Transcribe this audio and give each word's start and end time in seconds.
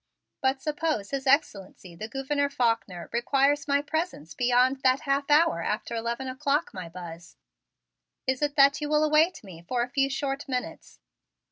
"But 0.41 0.63
suppose 0.63 1.11
His 1.11 1.27
Excellency 1.27 1.93
the 1.95 2.07
Gouverneur 2.07 2.49
Faulkner 2.49 3.07
requires 3.13 3.67
my 3.67 3.83
presence 3.83 4.33
beyond 4.33 4.77
that 4.81 5.01
half 5.01 5.29
hour 5.29 5.61
after 5.61 5.93
eleven 5.93 6.27
o'clock, 6.27 6.73
my 6.73 6.89
Buzz, 6.89 7.37
is 8.25 8.41
it 8.41 8.55
that 8.55 8.81
you 8.81 8.89
will 8.89 9.03
await 9.03 9.43
me 9.43 9.61
for 9.67 9.83
a 9.83 9.89
few 9.91 10.09
short 10.09 10.49
minutes?" 10.49 10.99